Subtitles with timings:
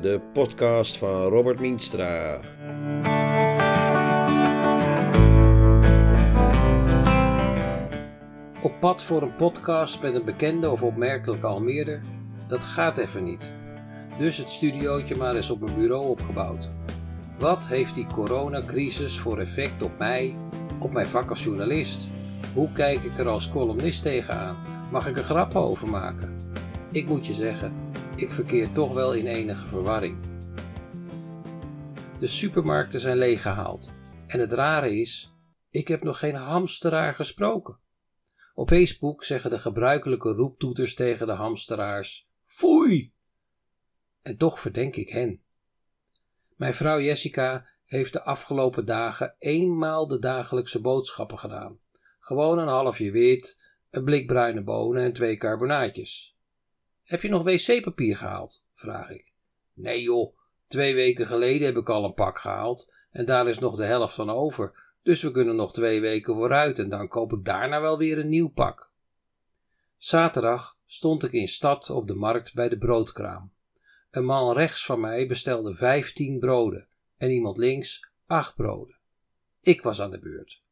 [0.00, 2.40] de podcast van Robert Mienstra.
[8.62, 12.00] Op pad voor een podcast met een bekende of opmerkelijke Almeerder,
[12.46, 13.52] dat gaat even niet.
[14.18, 16.70] Dus het studiootje maar eens op mijn bureau opgebouwd.
[17.38, 20.34] Wat heeft die coronacrisis voor effect op mij,
[20.78, 22.08] op mijn vak als journalist?
[22.54, 24.56] Hoe kijk ik er als columnist tegenaan?
[24.90, 26.36] Mag ik er grappen over maken?
[26.92, 27.72] Ik moet je zeggen,
[28.16, 30.18] ik verkeer toch wel in enige verwarring.
[32.18, 33.90] De supermarkten zijn leeggehaald.
[34.26, 35.34] En het rare is,
[35.70, 37.78] ik heb nog geen hamsteraar gesproken.
[38.54, 43.12] Op Facebook zeggen de gebruikelijke roeptoeters tegen de hamsteraars: Foei!
[44.22, 45.42] En toch verdenk ik hen.
[46.56, 51.78] Mijn vrouw Jessica heeft de afgelopen dagen eenmaal de dagelijkse boodschappen gedaan.
[52.18, 56.35] Gewoon een halfje wit, een blik bruine bonen en twee carbonaatjes.
[57.06, 58.64] Heb je nog wc-papier gehaald?
[58.74, 59.32] vraag ik.
[59.72, 60.36] Nee joh,
[60.68, 64.14] twee weken geleden heb ik al een pak gehaald en daar is nog de helft
[64.14, 67.98] van over, dus we kunnen nog twee weken vooruit en dan koop ik daarna wel
[67.98, 68.90] weer een nieuw pak.
[69.96, 73.52] Zaterdag stond ik in stad op de markt bij de broodkraam.
[74.10, 78.96] Een man rechts van mij bestelde vijftien broden en iemand links acht broden.
[79.60, 80.62] Ik was aan de beurt.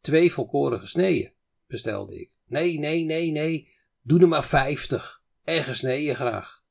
[0.00, 1.32] Twee volkoren gesneden,
[1.66, 2.30] bestelde ik.
[2.44, 3.68] Nee, nee, nee, nee,
[4.02, 5.19] doe er maar vijftig.
[5.44, 6.62] En gesneden graag.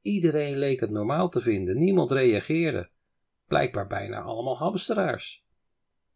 [0.00, 2.90] Iedereen leek het normaal te vinden, niemand reageerde.
[3.46, 5.46] Blijkbaar bijna allemaal hamsteraars.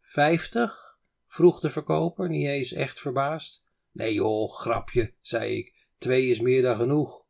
[0.01, 0.99] Vijftig?
[1.27, 3.65] vroeg de verkoper, niet eens echt verbaasd.
[3.93, 5.87] Nee joh, grapje, zei ik.
[5.99, 7.27] Twee is meer dan genoeg.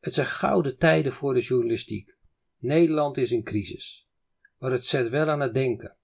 [0.00, 2.16] Het zijn gouden tijden voor de journalistiek.
[2.58, 4.08] Nederland is in crisis.
[4.58, 5.96] Maar het zet wel aan het denken.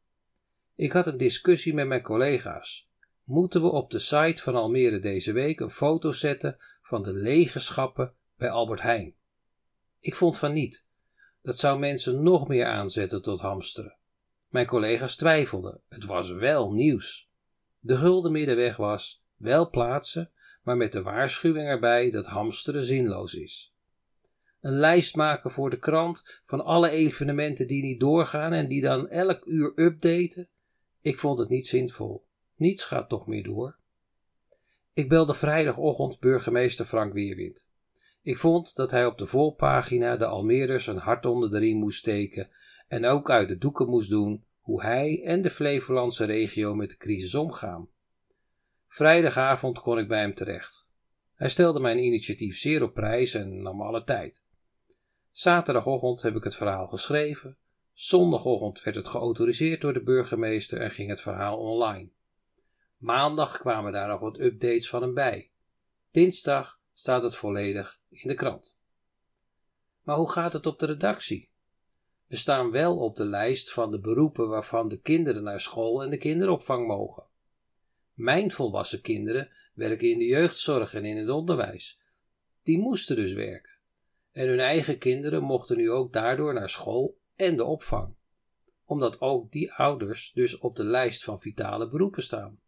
[0.74, 2.90] Ik had een discussie met mijn collega's.
[3.24, 7.58] Moeten we op de site van Almere deze week een foto zetten van de lege
[7.58, 9.14] schappen bij Albert Heijn?
[10.00, 10.86] Ik vond van niet.
[11.42, 13.96] Dat zou mensen nog meer aanzetten tot hamsteren.
[14.48, 15.80] Mijn collega's twijfelden.
[15.88, 17.30] Het was wel nieuws.
[17.78, 20.30] De gulden middenweg was wel plaatsen,
[20.62, 23.74] maar met de waarschuwing erbij dat hamsteren zinloos is.
[24.60, 29.08] Een lijst maken voor de krant van alle evenementen die niet doorgaan en die dan
[29.08, 30.48] elk uur updaten.
[31.00, 32.26] Ik vond het niet zinvol.
[32.56, 33.76] Niets gaat toch meer door.
[34.96, 37.68] Ik belde vrijdagochtend burgemeester Frank Weerwind.
[38.22, 41.98] Ik vond dat hij op de voorpagina de Almeerders een hart onder de riem moest
[41.98, 42.50] steken
[42.88, 46.96] en ook uit de doeken moest doen hoe hij en de Flevolandse regio met de
[46.96, 47.88] crisis omgaan.
[48.88, 50.88] Vrijdagavond kon ik bij hem terecht.
[51.34, 54.44] Hij stelde mijn initiatief zeer op prijs en nam alle tijd.
[55.30, 57.56] Zaterdagochtend heb ik het verhaal geschreven.
[57.92, 62.08] Zondagochtend werd het geautoriseerd door de burgemeester en ging het verhaal online.
[62.96, 65.50] Maandag kwamen daar nog wat updates van hem bij.
[66.10, 68.78] Dinsdag staat het volledig in de krant.
[70.02, 71.50] Maar hoe gaat het op de redactie?
[72.26, 76.10] We staan wel op de lijst van de beroepen waarvan de kinderen naar school en
[76.10, 77.24] de kinderopvang mogen.
[78.14, 82.00] Mijn volwassen kinderen werken in de jeugdzorg en in het onderwijs.
[82.62, 83.72] Die moesten dus werken.
[84.32, 88.14] En hun eigen kinderen mochten nu ook daardoor naar school en de opvang.
[88.84, 92.60] Omdat ook die ouders dus op de lijst van vitale beroepen staan.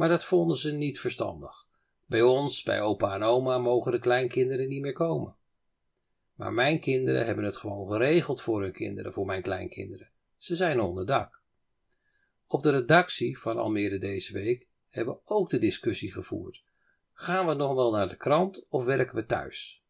[0.00, 1.66] Maar dat vonden ze niet verstandig.
[2.06, 5.36] Bij ons, bij opa en oma, mogen de kleinkinderen niet meer komen.
[6.34, 10.10] Maar mijn kinderen hebben het gewoon geregeld voor hun kinderen, voor mijn kleinkinderen.
[10.36, 11.42] Ze zijn onder dak.
[12.46, 16.62] Op de redactie van Almere deze week hebben we ook de discussie gevoerd.
[17.12, 19.82] Gaan we nog wel naar de krant of werken we thuis?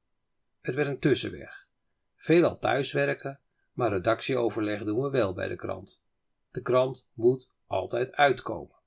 [0.60, 1.68] Het werd een tussenweg.
[2.16, 3.40] Veelal thuiswerken,
[3.72, 6.02] maar redactieoverleg doen we wel bij de krant.
[6.50, 8.78] De krant moet altijd uitkomen.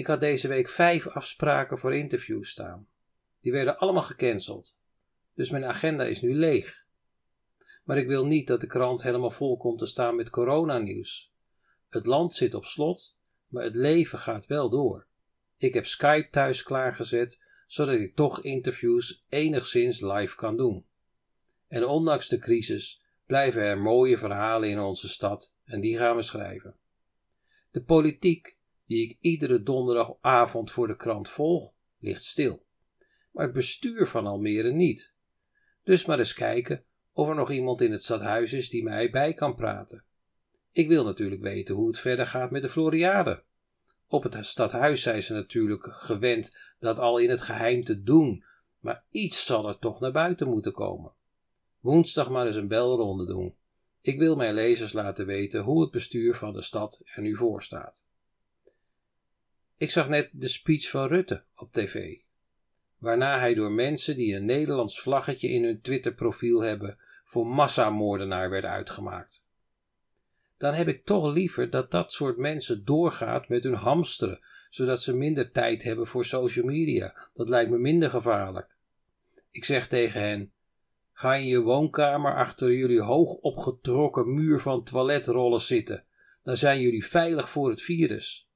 [0.00, 2.88] Ik had deze week vijf afspraken voor interviews staan.
[3.40, 4.76] Die werden allemaal gecanceld.
[5.34, 6.86] Dus mijn agenda is nu leeg.
[7.84, 11.32] Maar ik wil niet dat de krant helemaal vol komt te staan met coronanieuws.
[11.88, 13.16] Het land zit op slot,
[13.46, 15.06] maar het leven gaat wel door.
[15.58, 20.86] Ik heb Skype thuis klaargezet, zodat ik toch interviews enigszins live kan doen.
[21.68, 26.22] En ondanks de crisis blijven er mooie verhalen in onze stad en die gaan we
[26.22, 26.76] schrijven.
[27.70, 28.58] De politiek
[28.90, 32.66] die ik iedere donderdagavond voor de krant volg, ligt stil.
[33.32, 35.12] Maar het bestuur van Almere niet.
[35.84, 39.34] Dus maar eens kijken of er nog iemand in het stadhuis is die mij bij
[39.34, 40.04] kan praten.
[40.72, 43.42] Ik wil natuurlijk weten hoe het verder gaat met de Floriade.
[44.06, 48.44] Op het stadhuis zijn ze natuurlijk gewend dat al in het geheim te doen,
[48.80, 51.12] maar iets zal er toch naar buiten moeten komen.
[51.80, 53.54] Woensdag maar eens een belronde doen.
[54.00, 57.62] Ik wil mijn lezers laten weten hoe het bestuur van de stad er nu voor
[57.62, 58.08] staat.
[59.80, 62.18] Ik zag net de speech van Rutte op tv.
[62.98, 68.64] waarna hij door mensen die een Nederlands vlaggetje in hun Twitterprofiel hebben voor massamoordenaar werd
[68.64, 69.44] uitgemaakt.
[70.58, 74.40] Dan heb ik toch liever dat dat soort mensen doorgaat met hun hamsteren,
[74.70, 77.28] zodat ze minder tijd hebben voor social media.
[77.34, 78.76] Dat lijkt me minder gevaarlijk.
[79.50, 80.52] Ik zeg tegen hen:
[81.12, 86.04] ga in je woonkamer achter jullie hoog opgetrokken muur van toiletrollen zitten.
[86.42, 88.49] Dan zijn jullie veilig voor het virus.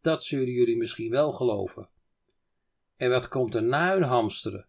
[0.00, 1.88] Dat zullen jullie misschien wel geloven.
[2.96, 4.66] En wat komt er na hun hamsteren?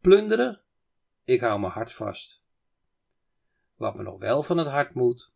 [0.00, 0.60] Plunderen?
[1.24, 2.44] Ik hou mijn hart vast.
[3.76, 5.32] Wat me nog wel van het hart moet.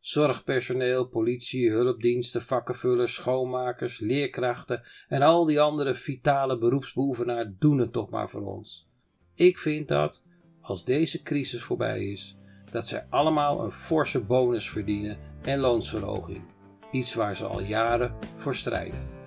[0.00, 8.10] Zorgpersoneel, politie, hulpdiensten, vakkenvullers, schoonmakers, leerkrachten en al die andere vitale beroepsbeoefenaars doen het toch
[8.10, 8.88] maar voor ons.
[9.34, 10.24] Ik vind dat,
[10.60, 12.36] als deze crisis voorbij is,
[12.70, 16.59] dat zij allemaal een forse bonus verdienen en loonsverhoging.
[16.90, 19.19] Iets waar ze al jaren voor strijden.